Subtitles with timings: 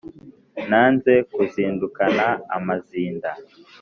[0.69, 3.29] Nanze kuzindukana amazinda